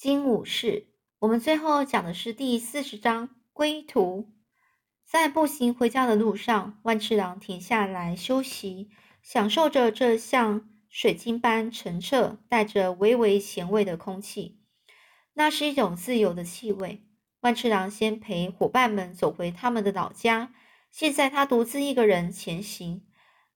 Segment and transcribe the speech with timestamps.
[0.00, 0.86] 金武士。
[1.18, 4.32] 我们最后讲的是第四十章归途。
[5.04, 8.88] 在步行回家的路上，万次郎停下来休息，
[9.22, 14.62] 享受着这像水晶般澄澈、带着微微咸味的空气。
[15.34, 17.04] 那是一种自由的气味。
[17.40, 20.54] 万次郎先陪伙伴们走回他们的老家，
[20.90, 23.06] 现在他独自一个人前行。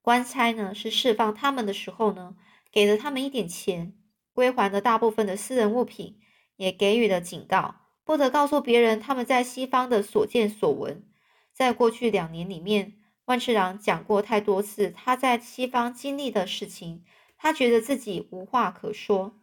[0.03, 2.37] 官差呢，是释放他们的时候呢，
[2.71, 3.95] 给了他们一点钱，
[4.35, 6.21] 归还了大部分的私人物品。
[6.57, 11.05] 也给予了警告，不得告诉别人他们在西方的所见所闻。
[11.53, 12.95] 在过去两年里面，
[13.27, 17.05] 万次郎讲过太多次他在西方经历的事情，
[17.37, 19.39] 他觉得自己无话可说，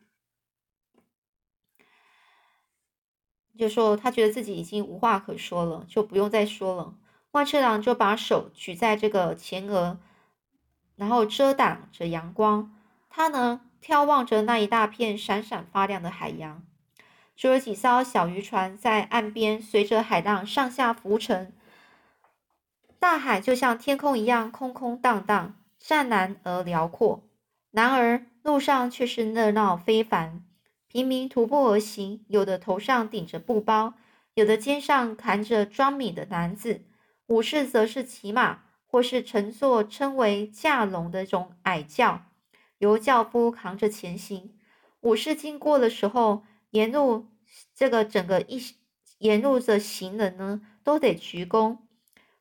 [3.58, 6.96] 就说他觉得自己已经无话可说了，就不用再说了。
[7.32, 10.00] 万次郎就把手举在这个前额，
[10.96, 12.76] 然后遮挡着阳光。
[13.09, 16.66] 他呢，眺望着那一大片闪闪发亮的海洋。
[17.41, 21.52] 只有几艘小渔船在岸边随着海浪上下浮沉，
[23.00, 27.23] 大海就像天空一样空空荡荡、湛蓝而辽阔。
[27.72, 30.44] 然而路上却是热闹非凡，
[30.88, 33.95] 平民徒步而行，有的头上顶着布包，
[34.36, 36.86] 有的肩上扛着装米的篮子，
[37.25, 42.22] 武士则是骑马或是乘坐称为驾龙的一种矮轿，
[42.78, 44.56] 由轿夫扛着前行。
[45.00, 47.31] 武士经过的时候，沿路。
[47.75, 48.61] 这个整个一
[49.17, 51.77] 沿路的行人呢，都得鞠躬。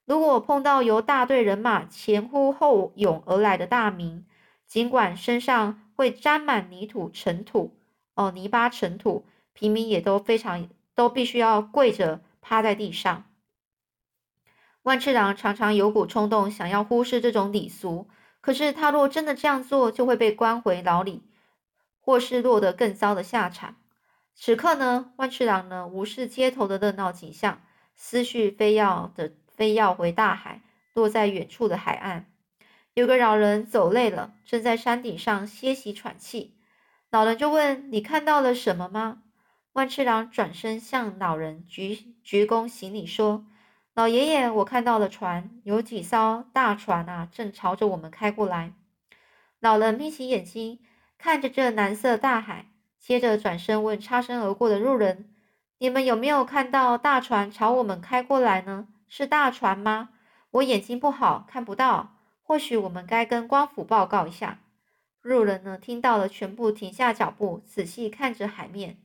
[0.05, 4.27] 如果碰到由大队人马前呼后拥而来的大名，
[4.67, 7.77] 尽管身上会沾满泥土、尘土
[8.15, 13.25] 哦，泥巴、尘土，平民也都非常都必须要跪着趴在地上。
[14.83, 18.09] 万次郎常常有股冲动，想要忽视这种礼俗，
[18.41, 21.23] 可是他若真的这样做，就会被关回牢里，
[22.01, 23.77] 或是落得更糟的下场。
[24.43, 27.61] 此刻呢，万次郎呢无视街头的热闹景象，
[27.95, 30.63] 思绪非要的非要回大海，
[30.95, 32.25] 落在远处的海岸。
[32.95, 36.57] 有个老人走累了，正在山顶上歇息喘气。
[37.11, 39.25] 老人就问：“你看到了什么吗？”
[39.75, 43.45] 万次郎转身向老人鞠鞠躬行礼说
[43.93, 48.73] ：“老爷爷，我看到了船，有几艘大船啊，正朝着我们开过来。”
[49.61, 50.81] 老人眯起眼睛，
[51.19, 52.70] 看着这蓝色大海。
[53.01, 55.29] 接着转身问擦身而过的路人
[55.79, 58.87] ：“你们有没有看到大船朝我们开过来呢？
[59.09, 60.11] 是大船吗？
[60.51, 62.17] 我眼睛不好，看不到。
[62.43, 64.61] 或许我们该跟官府报告一下。”
[65.23, 68.99] 路人呢，听到了，全部停下脚步，仔细看着海面。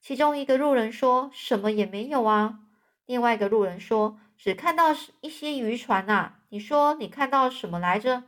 [0.00, 2.60] 其中一个路人说：“什么也没有啊。”
[3.06, 8.24] 另外一个路人说：“只看到一些渔船呐。”你说你看到什么来着？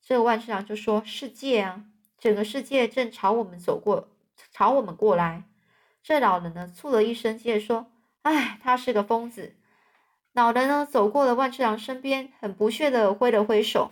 [0.00, 1.84] 这个万次郎就说：“世界啊，
[2.18, 4.08] 整个世界正朝我们走过。”
[4.52, 5.44] 朝我们过来，
[6.02, 7.86] 这老人呢，吐了一声，接着说
[8.22, 9.54] ：“哎，他是个疯子。”
[10.32, 13.90] 老人呢，走过了万次郎身边，很不屑的挥了挥手。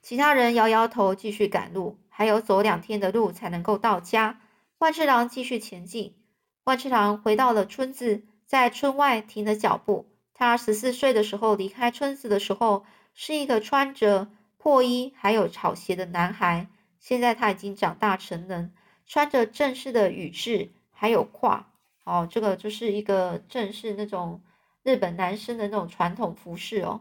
[0.00, 1.98] 其他人摇摇头，继续赶路。
[2.08, 4.40] 还有走两天的路才能够到家。
[4.78, 6.16] 万次郎继续前进。
[6.64, 10.10] 万次郎回到了村子，在村外停了脚步。
[10.34, 12.84] 他十四岁的时候离开村子的时候，
[13.14, 16.68] 是一个穿着破衣还有草鞋的男孩。
[17.08, 18.74] 现在他已经长大成人，
[19.06, 21.62] 穿着正式的羽制，还有褂，
[22.04, 24.42] 哦，这个就是一个正式那种
[24.82, 27.00] 日本男生的那种传统服饰哦。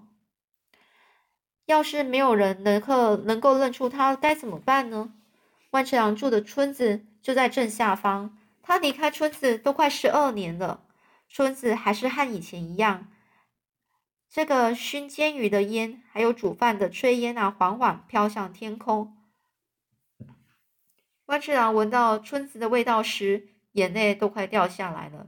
[1.65, 5.13] 要是没有人能够能够认出他，该怎么办呢？
[5.71, 10.85] 万次郎住的村子就在正下方，他离开村子都快十二年了，
[11.27, 13.11] 村子还是和以前一样，
[14.29, 19.16] 这个熏煎鱼的烟，还有煮饭的炊烟啊，缓缓飘向天空。
[21.27, 25.27] 万次郎闻到村子的味道时，眼泪都快掉下来了。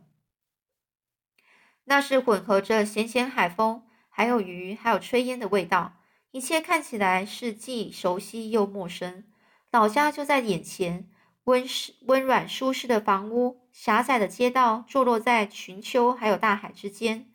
[1.83, 5.97] 那是混合着咸咸海风，还有鱼，还有炊烟的味道。
[6.31, 9.25] 一切看起来是既熟悉又陌生。
[9.71, 11.09] 老家就在眼前，
[11.43, 17.29] 温湿、温软、舒适的房屋，狭窄的街道，坐落在群丘还有大海之间。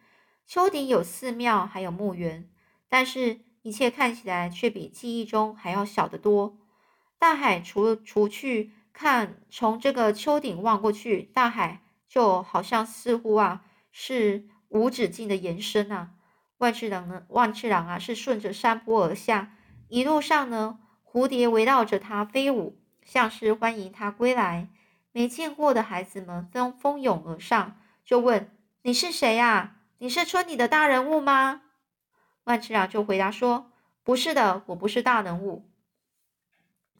[0.46, 2.48] 丘顶有寺庙，还有墓园，
[2.88, 6.56] 但是一切看起来却比记忆中还要小得多。
[7.24, 16.10] 大海除除去看，从这个丘顶望过去，大海就好像似乎啊是无止境的延伸啊。
[16.58, 19.54] 万次郎呢，万次郎啊是顺着山坡而下，
[19.88, 24.68] 一路上呢，蝴蝶围绕着他飞舞，像是欢迎他归来。
[25.10, 28.54] 没见过的孩子们纷蜂拥而上，就问
[28.84, 29.76] ：“你是谁呀？
[29.96, 31.62] 你是村里的大人物吗？”
[32.44, 33.72] 万次郎就回答说
[34.04, 35.66] ：“不是的，我不是大人物。”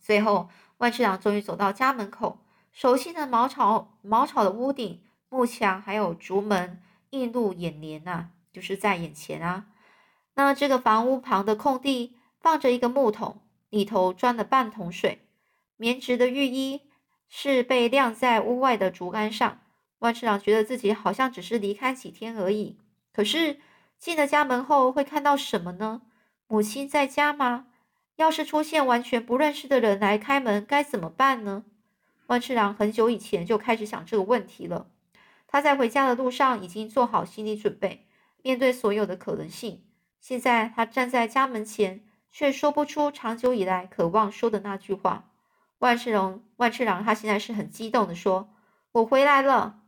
[0.05, 2.39] 最后，万次郎终于走到家门口，
[2.73, 9.65] 熟悉的茅草茅草的屋顶、木墙，还有竹门，映入眼帘呐，就是在眼前啊。
[10.35, 13.41] 那这个房屋旁的空地放着一个木桶，
[13.71, 15.27] 里头装了半桶水。
[15.79, 16.83] 棉质的浴衣
[17.27, 19.61] 是被晾在屋外的竹竿上。
[20.01, 22.79] 万次郎觉得自己好像只是离开几天而已。
[23.11, 23.59] 可是
[23.99, 26.03] 进了家门后会看到什么呢？
[26.47, 27.69] 母亲在家吗？
[28.17, 31.65] 要是出现完全不认识的人来开门，该怎么办呢？
[32.27, 34.89] 万次郎很久以前就开始想这个问题了。
[35.47, 38.07] 他在回家的路上已经做好心理准备，
[38.43, 39.85] 面对所有的可能性。
[40.21, 45.31] 现在他站在家门前，却说不出长久以来渴望说的那句话。
[45.79, 48.55] 万次郎，万次郎，他现在是很激动的说
[48.93, 49.81] ：“我回来了。”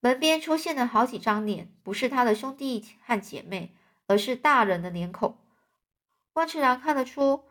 [0.00, 3.74] 门边出现了好几张脸，不是他的兄弟和姐妹，
[4.06, 5.38] 而是大人的脸孔。
[6.38, 7.42] 万次郎看得出。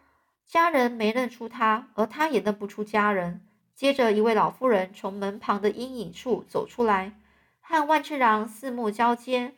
[0.45, 3.45] 家人没认出他，而他也认不出家人。
[3.75, 7.11] 接着，一位老妇人从门旁的阴影处走出来，
[7.59, 9.55] 和万次郎四目交接。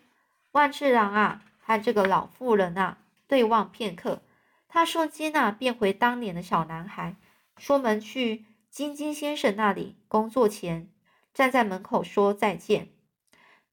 [0.53, 2.97] 万次郎啊，和这个老妇人啊
[3.27, 4.23] 对望片刻，
[4.67, 7.15] 他瞬间啊变回当年的小男孩，
[7.55, 10.89] 出门去金金先生那里工作前，
[11.35, 12.89] 站在门口说再见。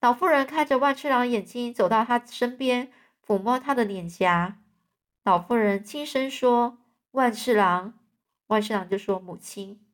[0.02, 2.92] 老妇人看着万次郎眼睛，走到他身边，
[3.26, 4.58] 抚摸他的脸颊。
[5.26, 6.78] 老妇人轻声说。
[7.10, 7.94] 万次郎，
[8.46, 9.84] 万次郎就说：“母亲，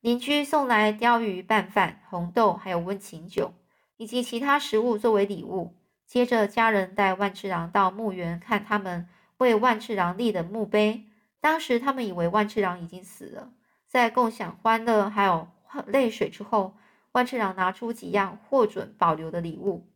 [0.00, 3.52] 邻居送来鲷鱼拌饭、红豆，还有温情酒，
[3.98, 5.76] 以及其他食物作为礼物。
[6.06, 11.04] 接着，家人带万次郎到墓园看他们为万次郎立的墓碑。
[11.38, 13.52] 当时他们以为万次郎已经死了。
[13.86, 15.48] 在共享欢乐还有
[15.86, 16.74] 泪水之后，
[17.12, 19.89] 万次郎拿出几样获准保留的礼物。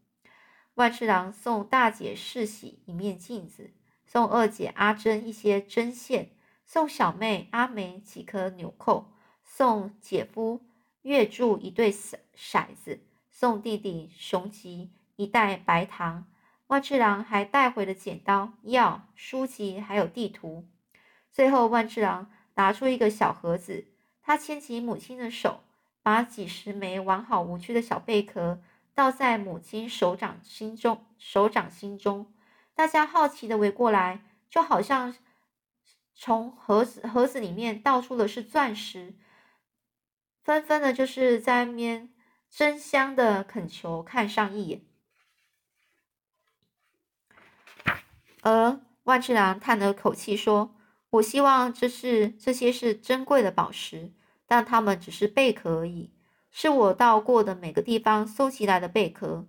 [0.75, 3.73] 万次郎送大姐世喜一面镜子。”
[4.07, 6.31] 送二姐阿珍一些针线，
[6.65, 9.11] 送小妹阿梅几颗纽扣，
[9.43, 10.61] 送姐夫
[11.03, 16.27] 月柱一对骰骰子，送弟弟雄吉一袋白糖。
[16.69, 20.69] 万次郎还带回了剪刀、药、书籍，还有地图。
[21.33, 23.89] 最后，万次郎拿出一个小盒子，
[24.23, 25.65] 他牵起母亲的手，
[26.03, 28.61] 把几十枚完好无缺的小贝壳
[28.95, 32.33] 倒在母亲手掌心中，手掌心中。
[32.75, 35.17] 大家好奇的围过来，就好像
[36.15, 39.15] 从盒子盒子里面倒出的是钻石，
[40.45, 42.15] 纷纷的就是在面
[42.49, 44.83] 争相的恳求看上一眼。
[48.43, 50.77] 而万次郎叹了口气说
[51.11, 54.13] ：“我希望这是这些是珍贵的宝石，
[54.47, 56.13] 但它们只是贝壳而已，
[56.57, 59.47] 是我到过的每个地方搜集来的贝壳。”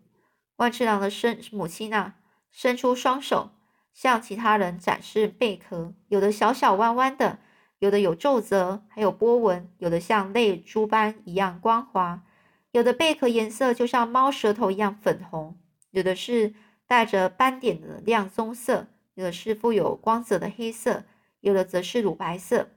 [0.57, 2.15] 万次郎的生母亲啊。
[2.57, 3.49] 伸出双手，
[3.93, 7.39] 向其他人展示贝壳，有的小小弯弯的，
[7.79, 12.23] 有的有皱褶，还有波纹，有的像泪珠般一样光滑，
[12.71, 15.59] 有的贝壳颜色就像猫舌头一样粉红，
[15.91, 16.53] 有的是
[16.87, 21.03] 带着斑点的亮棕色，有的是富有光泽的黑色，
[21.41, 22.69] 有的则是乳白色。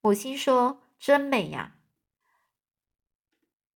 [0.00, 1.76] 母亲说：“真美呀！”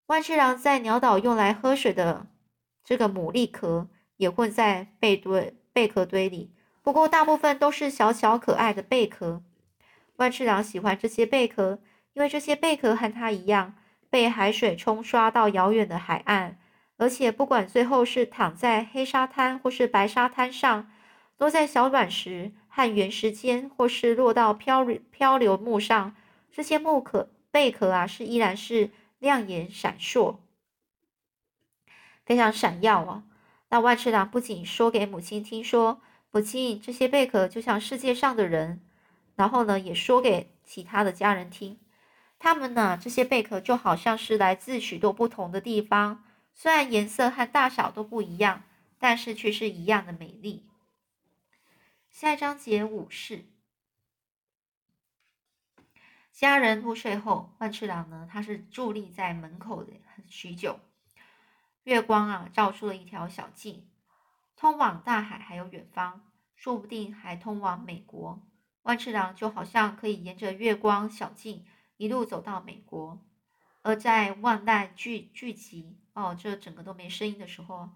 [0.08, 2.26] 万次郎在鸟岛用来喝水的
[2.84, 3.88] 这个牡蛎壳。
[4.18, 6.52] 也混在贝堆贝壳堆里，
[6.82, 9.44] 不过大部分都是小巧可爱的贝壳。
[10.16, 11.78] 万次郎喜欢这些贝壳，
[12.14, 13.74] 因为这些贝壳和他一样
[14.10, 16.58] 被海水冲刷到遥远的海岸，
[16.96, 20.90] 而且不管最后是躺在黑沙滩或是白沙滩上，
[21.36, 26.16] 落在小卵石和原石间，或是落到漂漂流木上，
[26.50, 30.38] 这些木壳贝壳啊是依然是亮眼闪烁，
[32.24, 33.24] 非常闪耀啊。
[33.70, 38.80] 那万次郎不仅说给母亲听，说母亲这些贝壳就像世界上的人，
[39.36, 41.78] 然后呢，也说给其他的家人听，
[42.38, 48.62] 他们呢这些贝壳就好像是来自许多不同的地方，虽然颜色和大小都不一样，
[48.98, 50.64] 但是却是一样的美丽。
[52.10, 53.44] 下一章节武士，
[56.38, 59.92] 家人入睡后，万次郎呢，他是伫立在门口的
[60.28, 60.78] 许久。
[61.82, 63.88] 月光啊，照出了一条小径，
[64.54, 66.20] 通往大海，还有远方，
[66.54, 68.40] 说不定还通往美国。
[68.82, 71.66] 万次郎就好像可以沿着月光小径
[71.96, 73.20] 一路走到美国。
[73.82, 77.90] 而在万籁聚聚集哦，这整个都没声音的时候，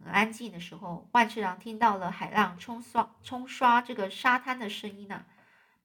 [0.00, 5.24] 很安静的时候，万次郎听到了海浪冲刷冲刷这个沙滩的声音呢，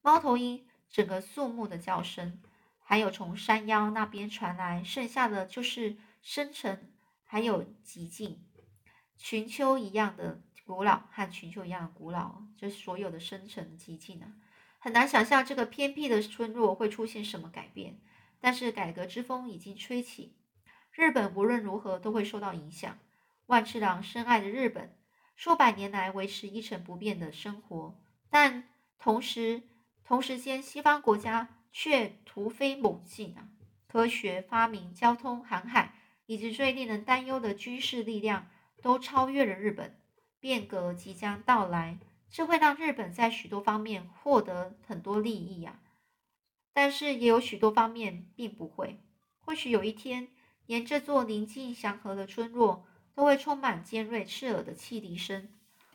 [0.02, 2.40] 猫头鹰整个肃穆的叫声，
[2.82, 6.92] 还有从山腰那边传来，剩下的就是深沉。
[7.32, 8.44] 还有寂静，
[9.16, 14.32] 群丘一样的古老和群丘一样的古老，这所有的深沉寂静啊，
[14.80, 18.00] 很难想象这个偏僻的村落会出现什么改变。
[18.40, 20.34] 但是改革之风已经吹起，
[20.90, 22.98] 日本无论如何都会受到影响。
[23.46, 24.96] 万次郎深爱的日本，
[25.36, 27.96] 数百年来维持一成不变的生活，
[28.28, 28.68] 但
[28.98, 29.62] 同时
[30.10, 33.46] 同时间，西方国家却突飞猛进啊！
[33.86, 35.94] 科学发明、交通、航海，
[36.26, 38.48] 以及最令人担忧的军事力量，
[38.82, 39.96] 都超越了日本。
[40.40, 45.78] 变革即将到来，这会让日本在许多方面获得很多利益啊！
[46.72, 48.98] 但是也有许多方面并不会。
[49.38, 50.26] 或许有一天，
[50.66, 55.48] 连这座宁静祥和的村落都会充满尖锐刺耳的汽笛声、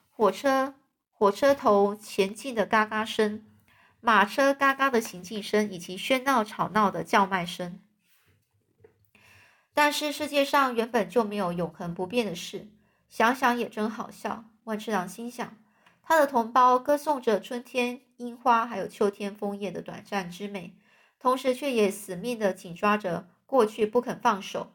[0.09, 0.75] 火车
[1.11, 3.45] 火车头前进的嘎嘎声、
[4.05, 7.81] 马车嘎嘎的行进声，以及喧闹吵闹的叫卖声。
[9.73, 12.69] 但是世界上原本就没有永恒不变的事，
[13.09, 14.45] 想想也真好笑。
[14.63, 15.57] 万次郎心想，
[16.01, 18.01] 他的同胞歌颂着春天。
[18.17, 20.73] 樱花还有秋天枫叶的短暂之美，
[21.19, 24.71] 同时却也死命的紧抓着过去不肯放手，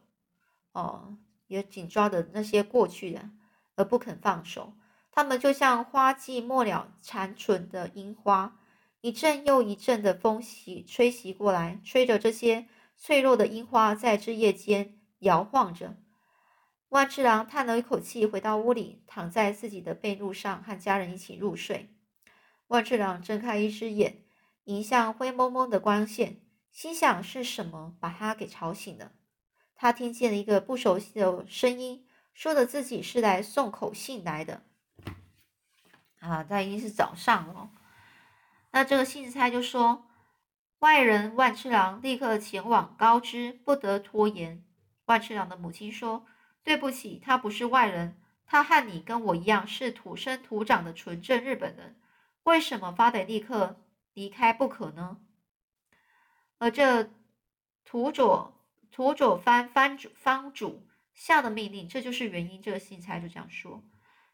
[0.73, 3.31] 哦，也紧抓着那些过去的
[3.77, 4.75] 而不肯放手。
[5.11, 8.59] 他们就像花季末了残存的樱花，
[9.01, 12.67] 一阵又一阵的风袭吹袭过来，吹着这些
[12.97, 15.97] 脆弱的樱花在枝叶间摇晃着。
[16.91, 21.89] 万次郎叹了一口气，回到屋里，躺在自己的被褥上，和家人一起入睡。
[22.67, 24.25] 万次郎睁开一只眼，
[24.65, 26.41] 迎向灰蒙蒙的光线，
[26.71, 29.13] 心想是什么把他给吵醒了。
[29.75, 34.63] 他听见了一个不熟悉的声音，说的自己是来送口信来的。
[36.19, 37.71] 啊，他已经是早上了。
[38.73, 40.07] 那这个信差就说
[40.81, 44.65] ：“外人万次郎立刻前往高知，不得拖延。”
[45.07, 46.25] 万次郎的母亲说
[46.63, 52.01] ：“对不起，他不是外人，他和你跟我一样是土生土长的纯正日本人。”
[52.45, 53.83] 为什么发得立刻
[54.15, 55.19] 离开不可呢？
[56.59, 57.11] 而这
[57.85, 62.63] 土佐土佐藩藩主藩主下的命令，这就是原因。
[62.63, 63.85] 这个信差就这样说。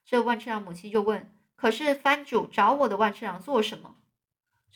[0.04, 3.96] 这万次郎母亲就问：“可是藩主找我的万次郎做什么？”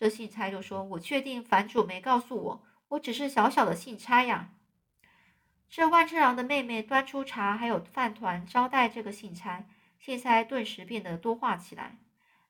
[0.01, 4.55] 这信差就说：“我确定藩主没告诉我，我只是小小的信差呀。”
[5.69, 9.67] 这万次郎的妹妹端出茶还有饭团招待这个信差，
[9.99, 11.99] 信差顿时变得多话起来。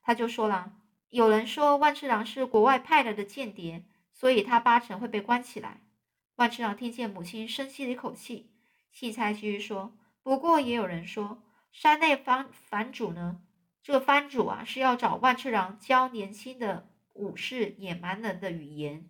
[0.00, 0.74] 他就说了
[1.10, 5.80] ：“有人说万次郎是国外派来的间谍，所以他八成会被关起来。”
[6.38, 8.52] 万次郎听见母亲深吸了一口气，
[8.92, 9.92] 细差继续说
[10.22, 11.42] ：“不过也有人说，
[11.72, 13.40] 山内藩藩主呢？
[13.82, 16.88] 这藩主啊，是要找万次郎教年轻的
[17.20, 19.08] 武士野蛮人的语言。”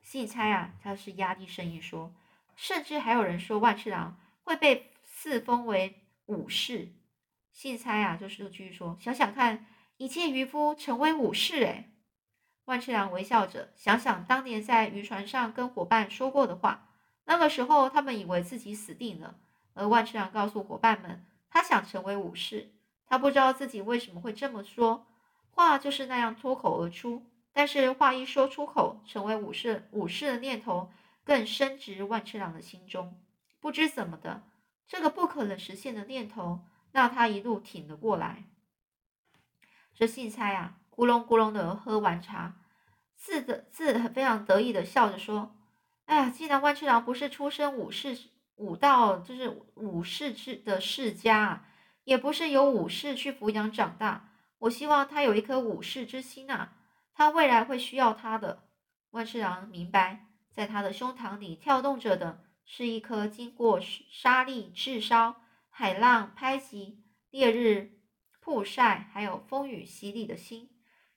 [0.00, 2.14] 细猜啊，他是压低声音说
[2.56, 6.94] ：“甚至还有人说万次郎会被赐封为武士。”
[7.52, 9.66] 细猜啊，就是继续说：“想想看。”
[10.00, 11.90] 一介渔夫成为武士，哎，
[12.64, 16.88] 万次郎微笑着想想当年在渔船上跟伙伴说过的话。
[17.26, 19.38] 那个时候，他们以为自己死定了，
[19.74, 22.72] 而万次郎告诉伙伴们，他想成为武士。
[23.06, 25.06] 他不知道自己为什么会这么说，
[25.50, 27.26] 话就是那样脱口而出。
[27.52, 30.90] 但是话一说出口，成为武士武士的念头
[31.24, 33.20] 更深植万次郎的心中。
[33.60, 34.44] 不知怎么的，
[34.86, 38.44] 这个不可能实现的念头让他一路挺了过来。
[39.94, 42.56] 这信差啊，咕隆咕隆的喝完茶，
[43.16, 45.54] 自的自非常得意的笑着说
[46.06, 48.16] ：“哎呀，既然万次郎不是出身武士
[48.54, 51.66] 武道，就是武士之的世家，
[52.04, 54.29] 也不是由武士去抚养长大，
[54.60, 56.72] 我希望他有一颗武士之心啊，
[57.12, 58.64] 他未来会需要他的。”
[59.12, 67.98] 万次郎明白，在他的胸膛里跳动着的是一颗经过沙砾炙烧、海浪拍击、烈日。
[68.42, 70.70] 曝晒，还有风雨洗礼的心，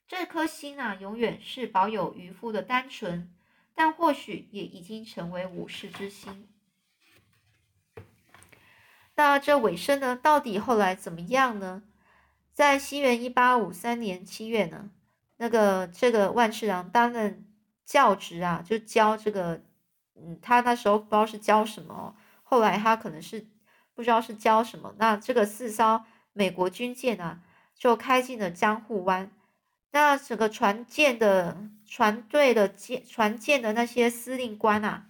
[0.06, 3.34] 这颗心啊，永远是保有渔夫的单纯，
[3.74, 6.48] 但或许也已经成为武士之心。
[9.14, 10.14] 那这尾声呢？
[10.14, 11.82] 到底后来怎么样呢？
[12.54, 14.88] 在西元一八五三年七月呢，
[15.36, 17.44] 那个这个万次郎担任
[17.84, 19.60] 教职啊，就教这个，
[20.14, 23.46] 嗯，他那时候不知道是教什么，后来他可能是
[23.92, 24.94] 不知道是教什么。
[24.96, 26.02] 那这个四艘。
[26.36, 27.42] 美国军舰啊，
[27.76, 29.30] 就开进了江户湾。
[29.92, 31.56] 那整个船舰的
[31.86, 35.06] 船队的舰船舰的那些司令官啊，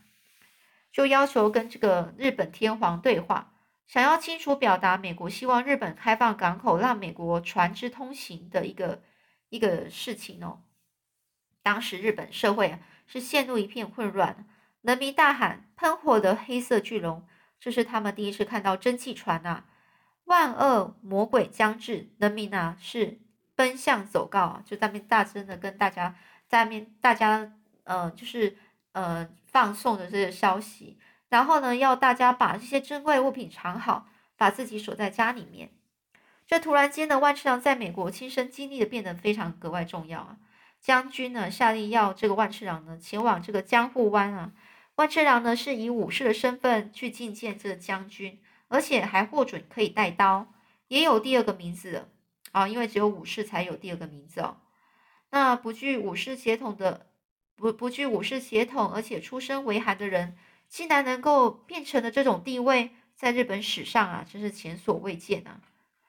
[0.92, 3.53] 就要求跟这个日本天皇对话，
[3.86, 9.02] 想要清楚表达美国希望日本开放港口，让美国船只通行的一个
[9.48, 10.62] 一个事情哦。
[11.62, 14.46] 当时日本社会啊是陷入一片混乱，
[14.82, 17.26] 人民大喊：“喷火的黑色巨龙！”
[17.60, 19.64] 这是他们第一次看到蒸汽船呐。
[20.24, 23.20] 万恶魔鬼将至，人民啊是
[23.54, 26.16] 奔向走告啊，就那边大声的跟大家
[26.48, 27.52] 在面大家
[27.84, 28.56] 呃就是
[28.92, 30.98] 呃放送的这个消息，
[31.28, 35.70] 然后呢要大家把这些珍贵物品藏好，把自己锁在家里面。
[36.46, 40.36] 这突然间呢，万次郎在美国亲身经历的变得非常格外重要啊。
[40.80, 44.52] 将军呢下令要这个万次郎呢前往这个江户湾啊。
[44.96, 50.52] 万次郎呢是以武士的身份去觐见这个将军，而且还获准可以带刀，
[50.88, 52.08] 也有第二个名字
[52.52, 54.58] 啊，因为只有武士才有第二个名字哦。
[55.30, 57.06] 那不具武士血统的
[57.56, 60.36] 不不具武士血统，而且出身为寒的人，
[60.74, 65.60] 竟然能够变成了这种地位，在日本史上啊，真是前所未见啊。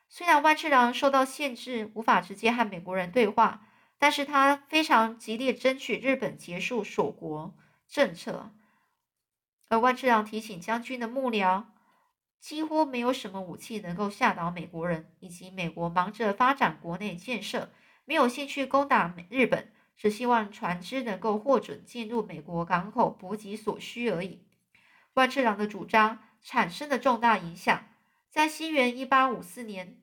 [0.10, 3.68] 虽然万次郎受到限制，无法直接和美国人对话，
[4.00, 7.56] 但是他非常极力争取日本结束锁国
[7.88, 8.52] 政策。
[9.70, 11.66] 而万次郎提醒将军的幕僚，
[12.40, 17.70] 几乎没有什么武器能够吓倒美国人，以及美国忙着发展国内建设，
[18.04, 24.42] 没有兴趣攻打美日本，只希望船只能够获准进入美国港口补给所需而已。
[25.16, 27.86] 万次郎的主张产生了重大影响。
[28.30, 29.98] 在西元一八五四年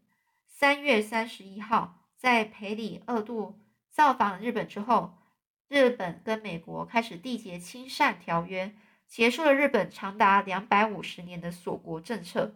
[0.47, 5.19] 三月三十一号，在裴里二度造访日本之后，
[5.69, 8.75] 日本跟美国开始缔结亲善条约，
[9.07, 12.55] 结束了日本长达两百五十年的锁国政策。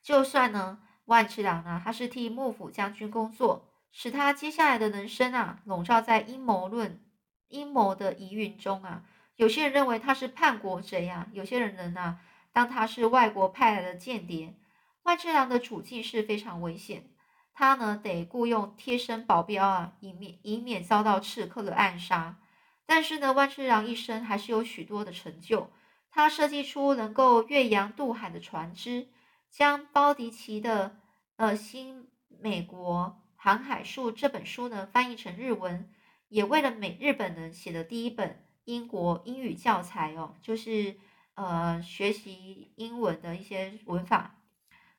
[0.00, 7.02] 就算呢，万次郎呢，他是替幕府将军工作，使他接下来的人生啊，笼罩在阴谋论、
[7.48, 9.02] 阴谋的疑云中啊。
[9.36, 12.20] 有些人认为他是叛国贼啊，有些人呢。
[12.52, 14.54] 当他是外国派来的间谍，
[15.02, 17.10] 万次郎的处境是非常危险。
[17.52, 22.38] 他呢得雇佣贴身保镖啊，以免以免遭到刺客的暗杀。
[22.86, 25.72] 但是呢，万次郎一生还是有许多的成就。
[26.12, 29.08] 他设计出能够越洋渡海的船只，
[29.50, 31.00] 将包迪奇的
[31.34, 35.92] 呃《新美国航海术》这本书呢翻译成日文，
[36.28, 40.96] 也为了美日本人写的第一本英国英语教材哦，就是。
[41.36, 44.36] 呃，学习英文的一些文法。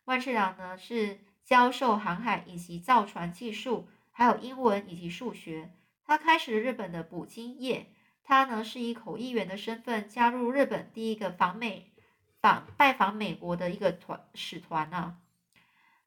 [0.04, 5.72] 万次郎呢是教授航海以及造船技术，还有英文以及数学。
[6.04, 7.90] 他开始日本的捕鲸业。
[8.22, 11.94] 他呢是以口译员的身份加入日本第一个访美
[12.42, 15.16] 访拜访美国的一个团使团啊。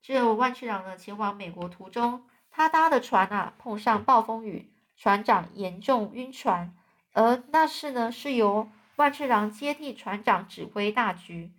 [0.02, 6.76] 这万次郎呢前往美国途中，他搭的船啊碰上暴风雨，船长严重晕船，
[7.12, 8.71] 而那是呢是由。
[8.97, 11.53] 万次郎接替船长指挥大局。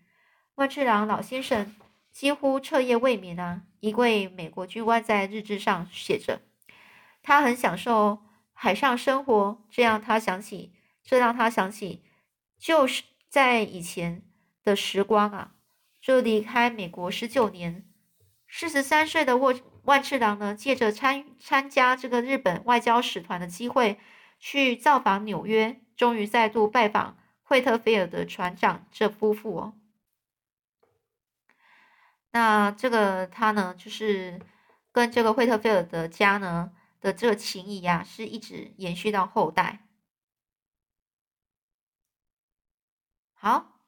[0.56, 1.74] 万次郎老先生
[2.12, 3.62] 几乎彻夜未眠啊！
[3.80, 6.42] 一位美国军官在日志上写着
[7.24, 8.20] ：“他很享受
[8.52, 12.04] 海上生活。”这样他想起，这让他想起，
[12.60, 14.22] 就是在以前
[14.62, 15.52] 的时光啊！
[16.02, 17.86] 就离开美国十九年，
[18.50, 23.98] 四十三岁的万万次郎呢，借着参参加这个日本外交使团的机会，
[24.40, 27.18] 去造访纽约，终于再度拜访。
[27.44, 29.74] 惠特菲尔德船长这夫妇哦，
[32.30, 34.40] 那这个他呢，就是
[34.92, 36.72] 跟这个惠特菲尔德家呢
[37.02, 39.80] 的这个情谊呀，是一直延续到后代。
[43.34, 43.80] 好，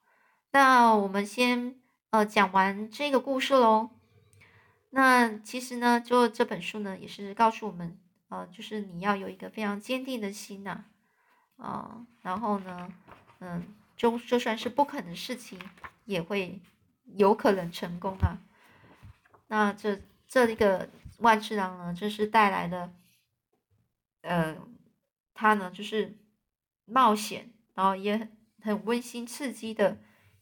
[0.50, 3.90] 那我们先呃讲完这个故事喽。
[4.90, 7.96] 那其实呢，就这本书呢，也是告诉我们，
[8.32, 10.84] 呃，就是你要有一个非常坚定的心呐，
[11.56, 12.90] 啊，然后呢。
[13.44, 15.58] 嗯，就就算是不可能的事情，
[16.04, 16.60] 也会
[17.16, 18.38] 有可能成功啊。
[19.48, 22.94] 那这这一个万次郎呢，就是带来的，
[24.20, 24.56] 呃，
[25.34, 26.16] 他呢就是
[26.84, 28.30] 冒险，然后也很
[28.62, 29.98] 很温馨刺激的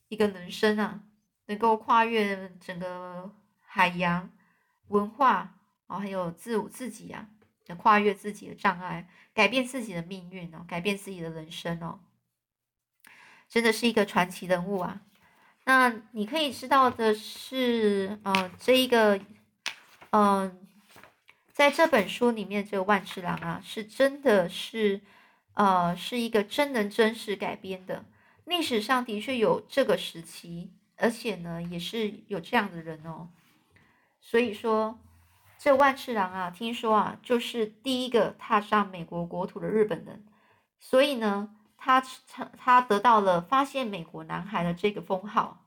[0.09, 1.03] 一个人生啊，
[1.47, 4.31] 能够跨越整个海洋
[4.89, 7.31] 文化啊，还有自我自己啊，
[7.67, 12.01] 能跨越自己的障碍，改变自己的命运哦，改变自己的人生哦。
[13.49, 15.03] 真的是一个传奇人物啊！
[15.65, 19.21] 那你可以知道的是，呃，这一个，
[20.11, 20.67] 嗯，
[21.53, 25.01] 在这本书里面，这个万次郎啊，是真的是，
[25.55, 28.05] 呃，是一个真人真事改编的。
[28.45, 33.29] 历史上的确有这个时期，而且呢，也是有这样的人哦。
[34.21, 34.99] 所以说，
[35.63, 40.25] 这万次郎啊，听说啊，就是第一个踏上美国国土的日本人。
[40.79, 41.55] 所以呢。
[41.83, 45.65] 他他他得到了发现美国男孩的这个封号。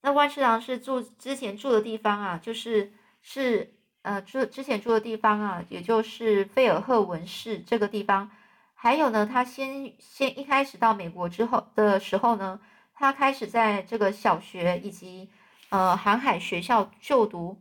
[0.00, 8.30] 那万次郎是住之前住的地方啊，就是是呃住之前住的地方啊，也就是费尔赫文市这个地方。
[8.74, 12.60] 还有呢，他先先一开始到美国之后的时候呢，
[12.94, 15.28] 他开始在这个小学以及
[15.70, 17.60] 呃航海学校就读，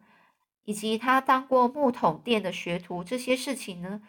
[0.67, 4.01] 以及他当过木桶店的学徒这些事情呢，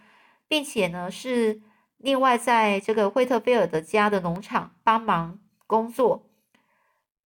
[0.48, 1.62] 并且呢是
[1.98, 6.28] 另外在这个惠特菲尔德家的农场帮忙工作，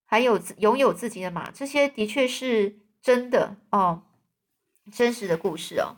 [0.04, 4.02] 还有拥有自己的马，这些的确是真的哦，
[4.92, 5.96] 真实的故事哦。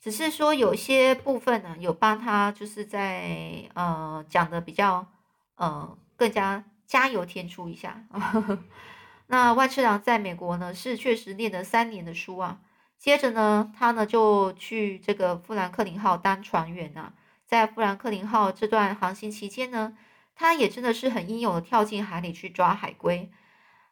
[0.00, 5.10] 只是说有些部分呢，有帮他就是在呃讲的比较
[5.56, 8.06] 呃更加加油添醋一下。
[9.32, 12.60] 那万次郎在美国呢，是确实念了三年的书啊。
[12.98, 17.14] 接着呢，他呢就去这个富兰克林号当船员啊。
[17.46, 19.96] 在富兰克林号这段航行期间呢，
[20.34, 23.32] 他也真的是很英勇的跳进海里去抓海龟，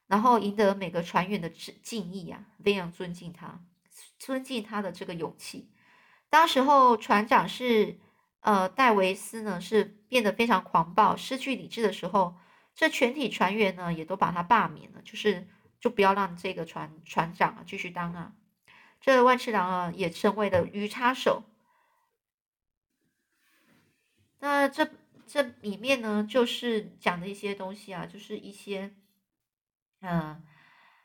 [0.09, 3.61] 然后赢得每个船员的敬意啊，非常尊敬他，
[4.19, 5.71] 尊敬他的这个勇气。
[6.29, 7.99] 当时候船长是
[8.41, 12.37] 呃戴维斯呢，是变得非常狂暴、失去理智的时候。
[12.81, 15.47] 这全体船员呢，也都把他罢免了，就是
[15.81, 18.33] 就不要让这个船船长啊继续当啊。
[19.03, 21.43] 这万次郎啊，也成为了鱼叉手。
[24.39, 24.91] 那这
[25.27, 28.95] 这里面呢，就是讲的一些东西啊，就是一些，
[30.01, 30.43] 嗯，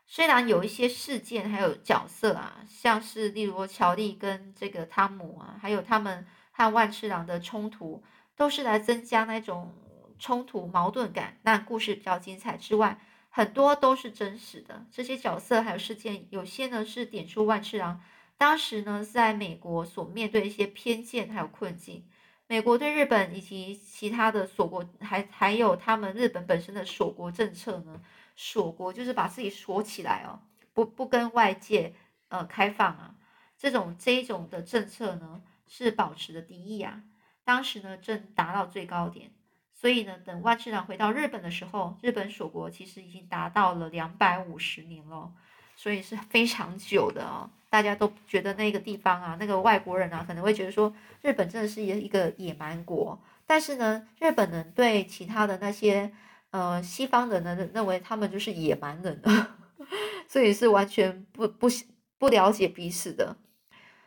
[0.06, 8.02] 虽然有一些事件还有角色啊，像是例如乔丽跟这个汤姆啊，还有他们和万次郎的冲突，
[8.34, 9.74] 都是来增加那种。
[10.18, 12.98] 冲突矛盾感，那故事比较精彩之外，
[13.28, 14.86] 很多都是真实的。
[14.90, 18.00] 这些角色还有事件，有些呢是点出万次郎
[18.36, 22.04] 当时呢在美国所面对一些偏见还有困境。
[22.48, 28.00] 美国对日本以及其他的锁国，还还有他们日本本身的锁国政策呢？
[28.36, 30.40] 锁国就是把自己锁起来哦，
[30.72, 31.94] 不不跟外界
[32.28, 33.14] 呃开放啊。
[33.58, 37.02] 这种这一种的政策呢是保持的敌意啊。
[37.42, 39.32] 当时呢正达到最高点。
[39.78, 45.30] 所以呢，等万次郎回到日本的时候，日本锁国其实已经达到了两百五十年了，
[45.76, 47.50] 所以是非常久的哦。
[47.68, 53.20] 大家都觉得那个地方啊，那个外国人啊，可能会觉得说日本真的是一一个野蛮国。
[53.46, 56.10] 但是呢，日本人对其他的那些
[56.50, 59.20] 呃西方人呢，认为他们就是野蛮人，
[60.26, 61.68] 所以是完全不不
[62.16, 63.36] 不了解彼此的。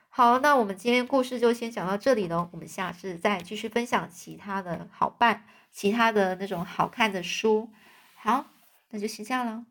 [0.09, 5.45] 好，那我们今天故事就先讲到这里喽，我们下次再继续分享其他的好办。
[5.71, 7.69] 其他的那种好看的书，
[8.15, 8.45] 好，
[8.89, 9.65] 那就先这样了。